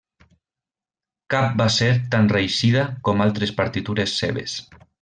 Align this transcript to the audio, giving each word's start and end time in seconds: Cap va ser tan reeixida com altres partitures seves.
Cap 1.33 1.51
va 1.59 1.67
ser 1.75 1.89
tan 2.15 2.31
reeixida 2.33 2.87
com 3.09 3.23
altres 3.27 3.55
partitures 3.61 4.17
seves. 4.23 4.57